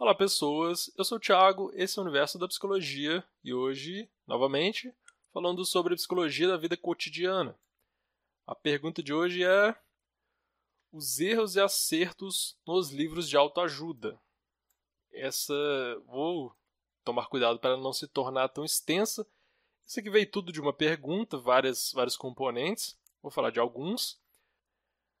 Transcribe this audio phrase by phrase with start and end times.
[0.00, 0.92] Olá, pessoas.
[0.96, 4.94] Eu sou o Thiago, esse é o Universo da Psicologia e hoje, novamente,
[5.32, 7.58] falando sobre a psicologia da vida cotidiana.
[8.46, 9.74] A pergunta de hoje é:
[10.92, 14.16] os erros e acertos nos livros de autoajuda.
[15.10, 15.52] Essa
[16.06, 16.54] vou
[17.04, 19.26] tomar cuidado para não se tornar tão extensa.
[19.84, 22.96] Isso aqui veio tudo de uma pergunta, várias, vários componentes.
[23.20, 24.16] Vou falar de alguns.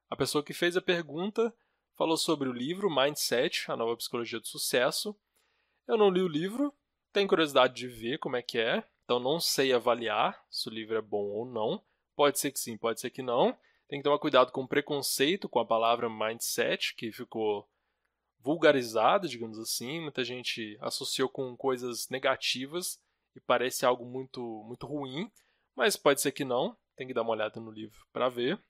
[0.08, 1.52] A pessoa que fez a pergunta
[1.98, 5.18] falou sobre o livro Mindset, a nova psicologia do sucesso.
[5.86, 6.72] Eu não li o livro,
[7.12, 10.96] tenho curiosidade de ver como é que é, então não sei avaliar se o livro
[10.96, 11.82] é bom ou não.
[12.14, 13.56] Pode ser que sim, pode ser que não.
[13.88, 17.68] Tem que tomar cuidado com o preconceito com a palavra mindset, que ficou
[18.40, 20.00] vulgarizada, digamos assim.
[20.00, 23.00] Muita gente associou com coisas negativas
[23.34, 25.30] e parece algo muito, muito ruim,
[25.74, 26.76] mas pode ser que não.
[26.96, 28.60] Tem que dar uma olhada no livro para ver.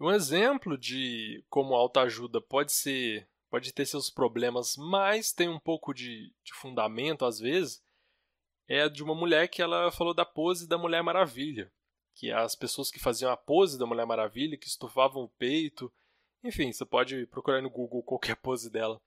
[0.00, 5.94] Um exemplo de como autoajuda pode ser, pode ter seus problemas, mas tem um pouco
[5.94, 7.82] de, de fundamento às vezes,
[8.66, 11.70] é de uma mulher que ela falou da pose da Mulher Maravilha,
[12.14, 15.92] que é as pessoas que faziam a pose da Mulher Maravilha, que estufavam o peito,
[16.44, 19.00] enfim, você pode procurar no Google qualquer pose dela.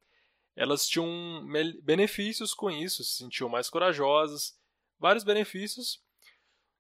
[0.55, 1.45] Elas tinham
[1.83, 4.57] benefícios com isso, se sentiam mais corajosas,
[4.97, 6.01] vários benefícios.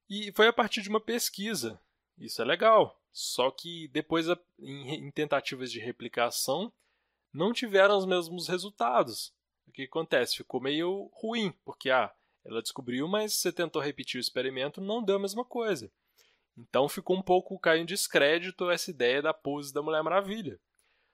[0.09, 1.79] E foi a partir de uma pesquisa.
[2.17, 2.99] Isso é legal.
[3.11, 4.27] Só que depois,
[4.59, 6.71] em tentativas de replicação,
[7.33, 9.33] não tiveram os mesmos resultados.
[9.67, 10.37] O que acontece?
[10.37, 12.13] Ficou meio ruim, porque ah,
[12.45, 15.91] ela descobriu, mas você tentou repetir o experimento, não deu a mesma coisa.
[16.57, 20.59] Então ficou um pouco caindo em descrédito essa ideia da pose da Mulher Maravilha.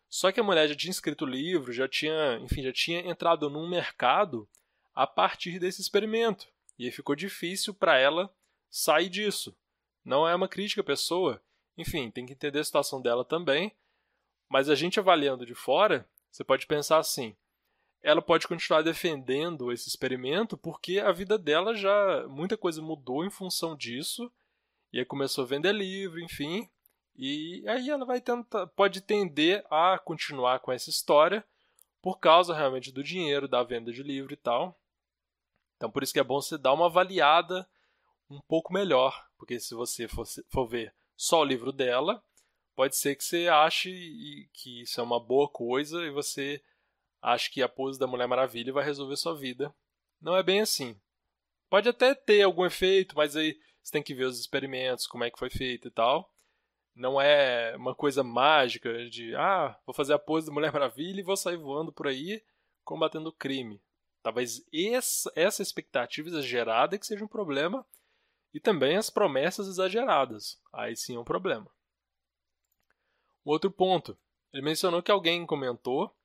[0.07, 3.49] Só que a mulher já tinha escrito o livro, já tinha, enfim, já tinha entrado
[3.49, 4.47] num mercado
[4.93, 6.47] a partir desse experimento.
[6.77, 8.33] E ficou difícil para ela
[8.69, 9.55] sair disso.
[10.03, 11.41] Não é uma crítica à pessoa,
[11.77, 13.71] enfim, tem que entender a situação dela também.
[14.49, 17.35] Mas a gente avaliando de fora, você pode pensar assim:
[18.01, 23.29] ela pode continuar defendendo esse experimento porque a vida dela já muita coisa mudou em
[23.29, 24.31] função disso
[24.91, 26.69] e aí começou a vender livro, enfim,
[27.15, 31.43] e aí ela vai tentar, pode tender a continuar com essa história
[32.01, 34.77] por causa realmente do dinheiro da venda de livro e tal.
[35.77, 37.67] Então por isso que é bom você dar uma avaliada
[38.33, 42.23] um pouco melhor, porque se você for, for ver só o livro dela,
[42.75, 46.61] pode ser que você ache que isso é uma boa coisa e você
[47.21, 49.73] ache que a pose da Mulher Maravilha vai resolver sua vida.
[50.21, 50.99] Não é bem assim.
[51.69, 55.31] Pode até ter algum efeito, mas aí você tem que ver os experimentos, como é
[55.31, 56.31] que foi feito e tal.
[56.95, 61.23] Não é uma coisa mágica de, ah, vou fazer a pose da Mulher Maravilha e
[61.23, 62.43] vou sair voando por aí
[62.83, 63.81] combatendo o crime.
[64.21, 67.85] Talvez essa, essa expectativa exagerada que seja um problema
[68.53, 70.61] e também as promessas exageradas.
[70.71, 71.69] Aí sim é um problema.
[73.45, 74.17] Um outro ponto.
[74.53, 76.15] Ele mencionou que alguém comentou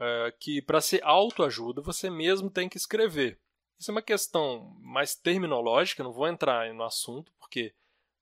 [0.00, 3.40] é, que para ser autoajuda você mesmo tem que escrever.
[3.78, 7.74] Isso é uma questão mais terminológica, não vou entrar no assunto porque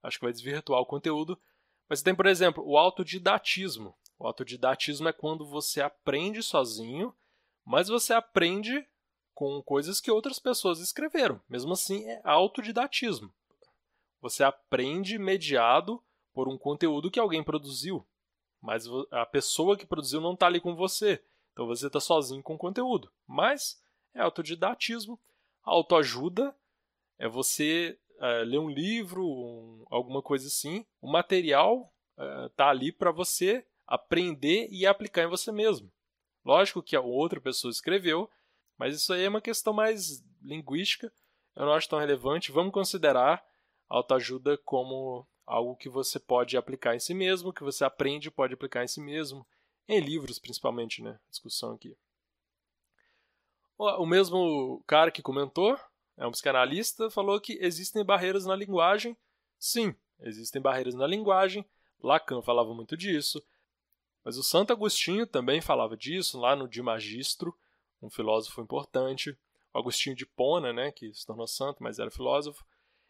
[0.03, 1.41] acho que vai desvirtuar o conteúdo.
[1.89, 3.97] Mas tem, por exemplo, o autodidatismo.
[4.19, 7.15] O autodidatismo é quando você aprende sozinho,
[7.65, 8.87] mas você aprende
[9.37, 11.39] com coisas que outras pessoas escreveram.
[11.47, 13.31] Mesmo assim, é autodidatismo.
[14.19, 16.03] Você aprende mediado
[16.33, 18.05] por um conteúdo que alguém produziu,
[18.63, 21.23] mas a pessoa que produziu não está ali com você.
[21.53, 23.13] Então você está sozinho com o conteúdo.
[23.27, 23.79] Mas
[24.15, 25.21] é autodidatismo.
[25.63, 26.57] Autoajuda
[27.19, 30.87] é você é, ler um livro, um, alguma coisa assim.
[30.99, 31.93] O material
[32.47, 35.93] está é, ali para você aprender e aplicar em você mesmo.
[36.43, 38.31] Lógico que a outra pessoa escreveu,
[38.79, 41.13] mas isso aí é uma questão mais linguística,
[41.55, 42.53] eu não acho tão relevante.
[42.53, 43.43] Vamos considerar
[43.89, 48.55] autoajuda como algo que você pode aplicar em si mesmo, que você aprende e pode
[48.55, 49.47] aplicar em si mesmo,
[49.89, 51.19] em livros principalmente, né?
[51.31, 51.97] Discussão aqui.
[53.79, 55.79] O mesmo cara que comentou,
[56.17, 59.17] é um psicanalista, falou que existem barreiras na linguagem.
[59.59, 61.65] Sim, existem barreiras na linguagem.
[62.03, 63.43] Lacan falava muito disso.
[64.25, 67.57] Mas o Santo Agostinho também falava disso lá no De Magistro
[68.03, 69.37] um filósofo importante,
[69.73, 72.65] Agostinho de Pona, né, que se tornou santo, mas era filósofo.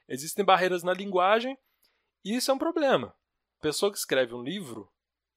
[0.08, 1.56] Existem barreiras na linguagem
[2.24, 3.14] e isso é um problema.
[3.58, 4.90] A pessoa que escreve um livro,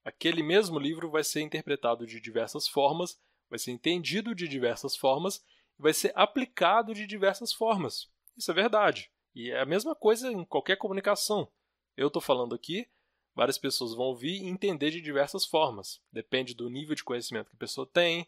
[0.04, 3.20] aquele mesmo livro vai ser interpretado de diversas formas,
[3.50, 5.44] vai ser entendido de diversas formas
[5.78, 8.10] e vai ser aplicado de diversas formas.
[8.38, 9.12] Isso é verdade.
[9.34, 11.48] E é a mesma coisa em qualquer comunicação.
[11.96, 12.88] Eu estou falando aqui,
[13.36, 16.02] várias pessoas vão ouvir e entender de diversas formas.
[16.12, 18.28] Depende do nível de conhecimento que a pessoa tem,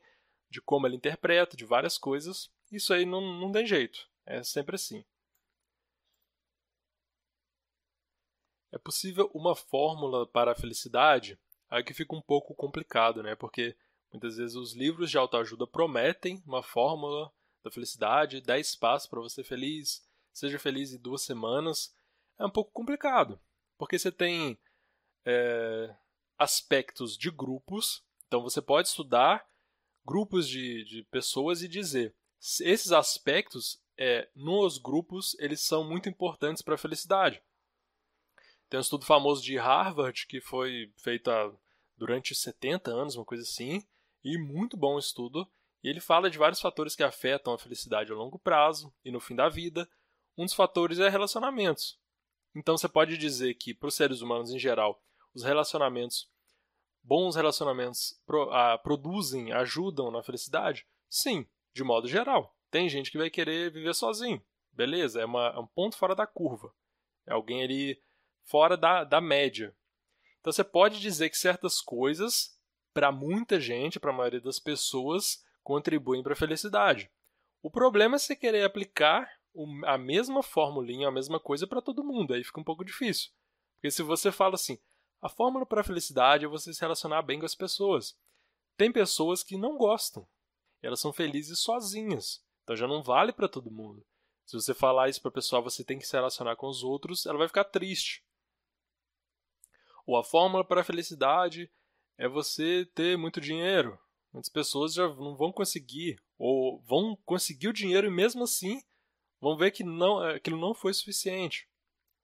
[0.52, 2.52] de como ela interpreta, de várias coisas.
[2.72, 4.08] Isso aí não, não tem jeito.
[4.26, 5.04] É sempre assim.
[8.72, 11.40] É possível uma fórmula para a felicidade?
[11.70, 13.36] Aí que fica um pouco complicado, né?
[13.36, 13.76] Porque
[14.12, 17.32] Muitas vezes os livros de autoajuda prometem uma fórmula
[17.64, 21.96] da felicidade, 10 passos para você feliz, seja feliz em duas semanas.
[22.38, 23.40] É um pouco complicado,
[23.78, 24.60] porque você tem
[25.26, 25.96] é,
[26.38, 29.48] aspectos de grupos, então você pode estudar
[30.06, 36.64] grupos de, de pessoas e dizer esses aspectos é, nos grupos eles são muito importantes
[36.64, 37.42] para a felicidade.
[38.68, 41.30] Tem um estudo famoso de Harvard que foi feito
[41.96, 43.86] durante 70 anos, uma coisa assim,
[44.24, 45.48] e muito bom estudo.
[45.84, 49.20] E ele fala de vários fatores que afetam a felicidade a longo prazo e no
[49.20, 49.88] fim da vida.
[50.38, 52.00] Um dos fatores é relacionamentos.
[52.56, 55.02] Então você pode dizer que, para os seres humanos em geral,
[55.34, 56.31] os relacionamentos,
[57.04, 60.86] bons relacionamentos, pro, ah, produzem, ajudam na felicidade?
[61.10, 62.56] Sim, de modo geral.
[62.70, 64.42] Tem gente que vai querer viver sozinho.
[64.72, 66.74] Beleza, é, uma, é um ponto fora da curva.
[67.26, 68.02] É alguém ali
[68.44, 69.76] fora da, da média.
[70.40, 72.58] Então você pode dizer que certas coisas
[72.94, 77.10] para muita gente, para a maioria das pessoas, contribuem para a felicidade.
[77.62, 79.30] O problema é você querer aplicar
[79.86, 83.32] a mesma formulinha, a mesma coisa para todo mundo, aí fica um pouco difícil.
[83.76, 84.80] Porque se você fala assim,
[85.22, 88.18] a fórmula para a felicidade é você se relacionar bem com as pessoas.
[88.76, 90.28] Tem pessoas que não gostam.
[90.82, 92.44] Elas são felizes sozinhas.
[92.64, 94.04] Então já não vale para todo mundo.
[94.46, 97.26] Se você falar isso para a pessoa, você tem que se relacionar com os outros,
[97.26, 98.26] ela vai ficar triste.
[100.06, 101.72] Ou a fórmula para a felicidade
[102.18, 104.00] é você ter muito dinheiro.
[104.34, 108.82] Muitas pessoas já não vão conseguir, ou vão conseguir o dinheiro e mesmo assim
[109.40, 111.70] vão ver que não, é, aquilo não foi suficiente.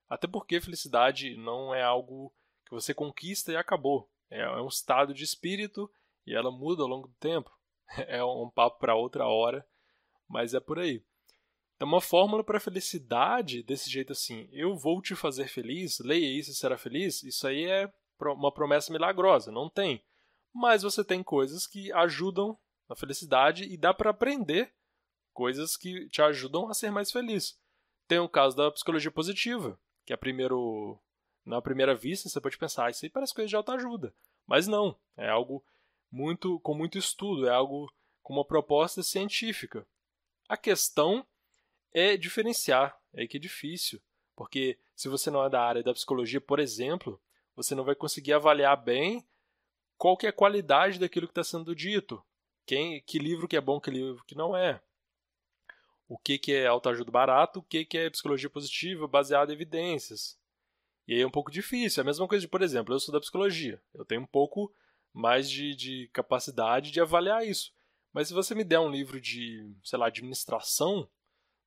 [0.09, 2.33] Até porque felicidade não é algo
[2.67, 4.09] que você conquista e acabou.
[4.29, 5.89] É, é um estado de espírito
[6.25, 7.51] e ela muda ao longo do tempo.
[8.05, 9.65] É um papo para outra hora,
[10.27, 11.01] mas é por aí.
[11.77, 16.51] Então, uma fórmula para felicidade desse jeito assim, eu vou te fazer feliz, leia isso
[16.51, 20.03] e será feliz, isso aí é uma promessa milagrosa, não tem.
[20.53, 22.59] Mas você tem coisas que ajudam
[22.89, 24.73] na felicidade e dá para aprender
[25.31, 27.57] coisas que te ajudam a ser mais feliz.
[28.07, 30.99] Tem o caso da psicologia positiva, que é primeiro
[31.47, 34.13] na primeira vista você pode pensar, ah, isso aí parece coisa de autoajuda.
[34.45, 35.63] Mas não, é algo
[36.11, 37.91] muito com muito estudo, é algo
[38.21, 39.87] com uma proposta científica.
[40.49, 41.25] A questão
[41.93, 44.01] é diferenciar, é que é difícil,
[44.35, 47.19] porque se você não é da área da psicologia, por exemplo,
[47.55, 49.25] você não vai conseguir avaliar bem
[49.97, 52.21] qual que é a qualidade daquilo que está sendo dito.
[52.65, 54.81] Quem, que livro que é bom, que livro que não é.
[56.09, 60.37] O que, que é autoajuda barato, o que, que é psicologia positiva baseada em evidências.
[61.07, 62.01] E aí é um pouco difícil.
[62.01, 63.81] É a mesma coisa de, por exemplo, eu sou da psicologia.
[63.93, 64.73] Eu tenho um pouco
[65.13, 67.73] mais de, de capacidade de avaliar isso.
[68.11, 71.07] Mas se você me der um livro de, sei lá, administração,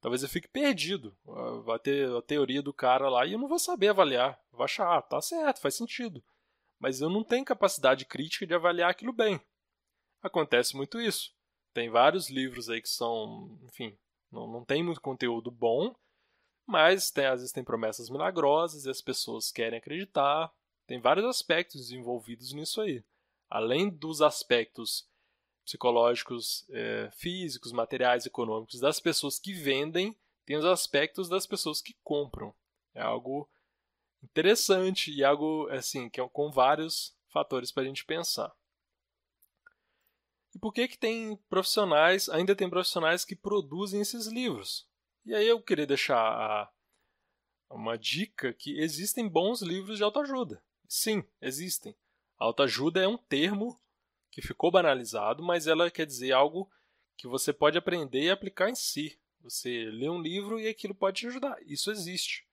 [0.00, 1.16] talvez eu fique perdido.
[1.64, 4.38] Vai ter a teoria do cara lá e eu não vou saber avaliar.
[4.52, 6.22] Vou achar, ah, tá certo, faz sentido.
[6.78, 9.40] Mas eu não tenho capacidade crítica de avaliar aquilo bem.
[10.22, 11.32] Acontece muito isso.
[11.72, 13.96] Tem vários livros aí que são, enfim,
[14.30, 15.94] não, não tem muito conteúdo bom,
[16.70, 20.52] mas tem, às vezes tem promessas milagrosas e as pessoas querem acreditar.
[20.86, 23.04] Tem vários aspectos envolvidos nisso aí.
[23.48, 25.08] Além dos aspectos
[25.64, 31.96] psicológicos, é, físicos, materiais, econômicos das pessoas que vendem, tem os aspectos das pessoas que
[32.02, 32.54] compram.
[32.94, 33.48] É algo
[34.22, 38.52] interessante e algo assim que é com vários fatores para a gente pensar.
[40.54, 44.89] E por que que tem profissionais, ainda tem profissionais que produzem esses livros?
[45.30, 46.68] E aí eu queria deixar a,
[47.70, 50.60] uma dica que existem bons livros de autoajuda.
[50.88, 51.94] Sim, existem.
[52.36, 53.80] Autoajuda é um termo
[54.28, 56.68] que ficou banalizado, mas ela quer dizer algo
[57.16, 59.20] que você pode aprender e aplicar em si.
[59.40, 61.56] Você lê um livro e aquilo pode te ajudar.
[61.64, 62.44] Isso existe.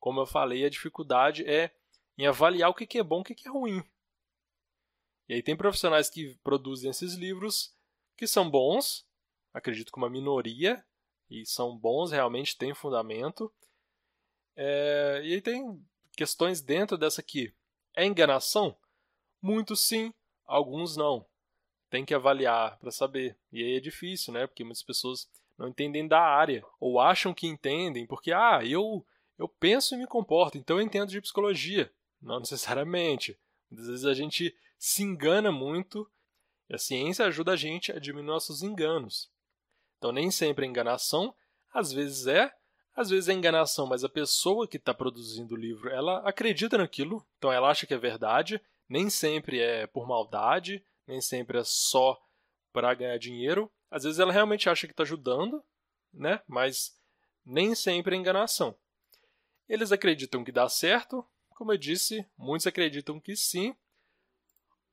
[0.00, 1.72] Como eu falei, a dificuldade é
[2.18, 3.88] em avaliar o que é bom e o que é ruim.
[5.28, 7.72] E aí tem profissionais que produzem esses livros
[8.16, 9.06] que são bons,
[9.54, 10.84] acredito que uma minoria,
[11.30, 13.52] e são bons, realmente têm fundamento.
[14.56, 15.80] É, e aí tem
[16.16, 17.54] questões dentro dessa aqui.
[17.96, 18.76] É enganação?
[19.40, 20.12] Muito sim,
[20.44, 21.24] alguns não.
[21.88, 23.36] Tem que avaliar para saber.
[23.52, 24.46] E aí é difícil, né?
[24.46, 29.04] Porque muitas pessoas não entendem da área ou acham que entendem porque ah, eu
[29.38, 31.90] eu penso e me comporto, então eu entendo de psicologia.
[32.20, 33.38] Não necessariamente.
[33.72, 36.10] Às vezes a gente se engana muito
[36.68, 39.30] e a ciência ajuda a gente a diminuir nossos enganos.
[40.00, 41.34] Então nem sempre é enganação,
[41.74, 42.50] às vezes é,
[42.96, 47.22] às vezes é enganação, mas a pessoa que está produzindo o livro, ela acredita naquilo,
[47.36, 52.18] então ela acha que é verdade, nem sempre é por maldade, nem sempre é só
[52.72, 53.70] para ganhar dinheiro.
[53.90, 55.62] Às vezes ela realmente acha que está ajudando,
[56.14, 56.40] né?
[56.48, 56.98] Mas
[57.44, 58.74] nem sempre é enganação.
[59.68, 63.76] Eles acreditam que dá certo, como eu disse, muitos acreditam que sim.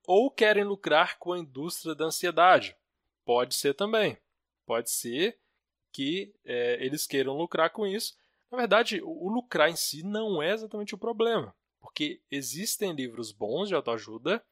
[0.05, 2.75] ou querem lucrar com a indústria da ansiedade.
[3.23, 4.17] Pode ser também.
[4.67, 5.39] Pode ser
[5.93, 8.15] que é, eles queiram lucrar com isso.
[8.51, 13.69] Na verdade, o, lucrar em si não é exatamente o problema, porque existem livros bons
[13.69, 14.45] de autoajuda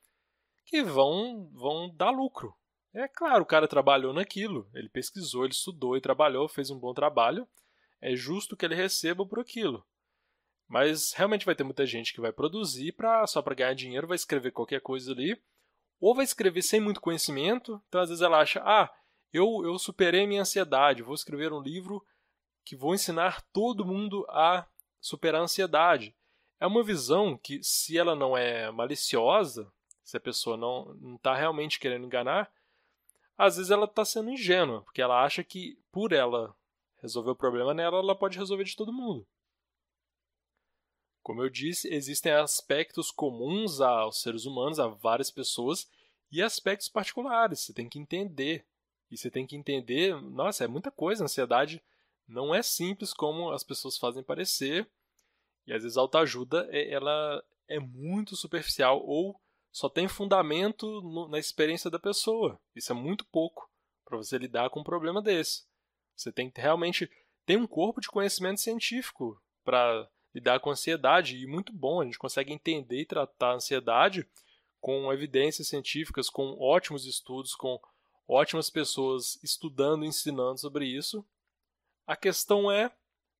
[0.65, 2.55] que vão, vão dar lucro.
[2.93, 6.93] É claro, o cara trabalhou naquilo, ele pesquisou, ele estudou e trabalhou, fez um bom
[6.93, 7.45] trabalho.
[8.01, 9.85] É justo que ele receba por aquilo.
[10.67, 14.15] Mas realmente vai ter muita gente que vai produzir pra, só para ganhar dinheiro, vai
[14.15, 15.39] escrever qualquer coisa ali,
[15.99, 17.81] ou vai escrever sem muito conhecimento.
[17.87, 18.89] Então, às vezes, ela acha: ah,
[19.35, 22.05] eu, eu superei minha ansiedade, vou escrever um livro
[22.63, 24.67] que vou ensinar todo mundo a
[24.99, 26.15] superar a ansiedade.
[26.59, 29.71] É uma visão que, se ela não é maliciosa,
[30.03, 32.51] se a pessoa não está realmente querendo enganar,
[33.37, 36.55] às vezes ela está sendo ingênua, porque ela acha que por ela
[37.01, 39.27] resolver o problema nela, ela pode resolver de todo mundo.
[41.21, 45.89] Como eu disse, existem aspectos comuns aos seres humanos, a várias pessoas,
[46.31, 47.61] e aspectos particulares.
[47.61, 48.65] Você tem que entender.
[49.09, 51.23] E você tem que entender, nossa, é muita coisa.
[51.23, 51.81] A ansiedade
[52.27, 54.89] não é simples como as pessoas fazem parecer.
[55.67, 59.39] E às vezes a autoajuda é, ela é muito superficial ou
[59.71, 62.59] só tem fundamento no, na experiência da pessoa.
[62.75, 63.69] Isso é muito pouco
[64.05, 65.65] para você lidar com um problema desse.
[66.15, 67.09] Você tem que realmente
[67.45, 71.99] ter um corpo de conhecimento científico para lidar com ansiedade e muito bom.
[71.99, 74.27] A gente consegue entender e tratar a ansiedade
[74.79, 77.79] com evidências científicas, com ótimos estudos, com
[78.27, 81.25] ótimas pessoas estudando ensinando sobre isso.
[82.07, 82.91] A questão é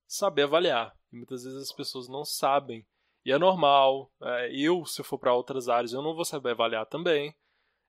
[0.06, 0.96] saber avaliar.
[1.12, 2.86] E muitas vezes as pessoas não sabem.
[3.24, 4.12] E é normal.
[4.22, 7.34] É, eu, se eu for para outras áreas, eu não vou saber avaliar também.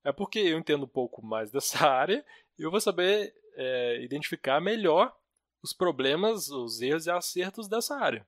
[0.04, 2.25] É porque eu entendo um pouco mais dessa área
[2.58, 5.16] e eu vou saber é, identificar melhor
[5.62, 8.27] os problemas, os erros e acertos dessa área.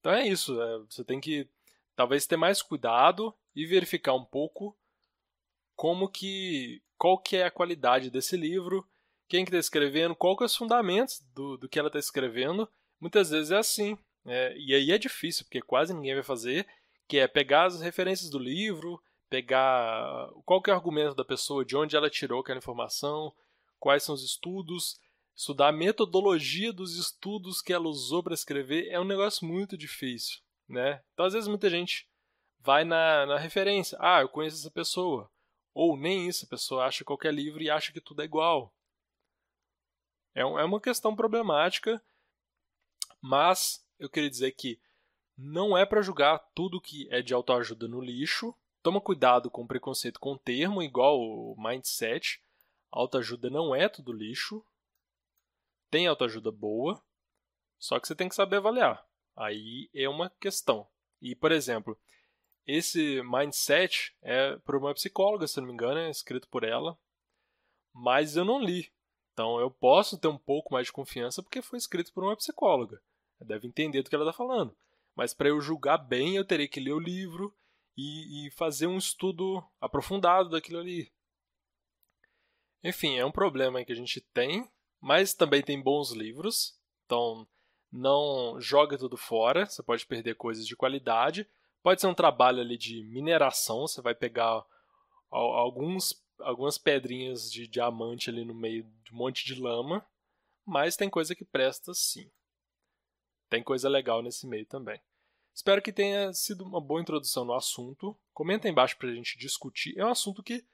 [0.00, 0.60] Então é isso.
[0.60, 1.48] É, você tem que
[1.94, 4.76] talvez ter mais cuidado e verificar um pouco
[5.76, 8.84] como que qual que é a qualidade desse livro,
[9.28, 12.68] quem que está escrevendo, qual que é os fundamentos do, do que ela está escrevendo.
[12.98, 13.98] Muitas vezes é assim.
[14.24, 16.66] É, e aí é difícil, porque quase ninguém vai fazer,
[17.06, 21.64] que é pegar as referências do livro, pegar qual que é o argumento da pessoa,
[21.64, 23.32] de onde ela tirou aquela informação,
[23.78, 24.98] quais são os estudos,
[25.36, 30.40] estudar a metodologia dos estudos que ela usou para escrever é um negócio muito difícil,
[30.68, 31.02] né?
[31.12, 32.08] Então, às vezes, muita gente
[32.58, 33.96] vai na, na referência.
[34.00, 35.30] Ah, eu conheço essa pessoa.
[35.76, 38.72] Ou nem isso, a pessoa acha qualquer livro e acha que tudo é igual.
[40.34, 42.02] É, é uma questão problemática,
[43.20, 44.80] mas eu queria dizer que
[45.36, 48.54] não é para julgar tudo que é de autoajuda no lixo.
[48.82, 52.42] Toma cuidado com o preconceito com o termo, igual o mindset.
[52.90, 54.64] Autoajuda não é tudo lixo,
[55.90, 57.04] tem autoajuda boa,
[57.78, 59.06] só que você tem que saber avaliar.
[59.36, 60.88] Aí é uma questão.
[61.20, 62.00] E, por exemplo,
[62.66, 66.98] esse mindset é por uma psicóloga, se não me engano, é escrito por ela,
[67.92, 68.92] mas eu não li.
[69.32, 73.00] Então eu posso ter um pouco mais de confiança porque foi escrito por uma psicóloga.
[73.40, 74.74] Deve entender do que ela está falando.
[75.14, 77.54] Mas para eu julgar bem, eu teria que ler o livro
[77.96, 81.12] e, e fazer um estudo aprofundado daquilo ali.
[82.82, 84.66] Enfim, é um problema que a gente tem
[85.00, 87.46] mas também tem bons livros, então
[87.92, 91.48] não joga tudo fora, você pode perder coisas de qualidade.
[91.86, 94.66] Pode ser um trabalho ali de mineração, você vai pegar
[95.30, 100.04] alguns, algumas pedrinhas de diamante ali no meio de um monte de lama,
[100.64, 102.28] mas tem coisa que presta sim.
[103.48, 105.00] Tem coisa legal nesse meio também.
[105.54, 108.18] Espero que tenha sido uma boa introdução no assunto.
[108.34, 109.96] Comenta aí embaixo para a gente discutir.
[109.96, 110.66] É um assunto que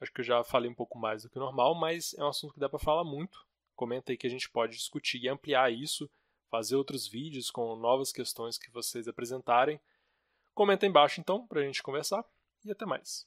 [0.00, 2.54] acho que eu já falei um pouco mais do que normal, mas é um assunto
[2.54, 3.38] que dá para falar muito.
[3.76, 6.10] Comenta aí que a gente pode discutir e ampliar isso,
[6.50, 9.78] fazer outros vídeos com novas questões que vocês apresentarem.
[10.54, 12.24] Comenta embaixo então para a gente conversar
[12.64, 13.26] e até mais.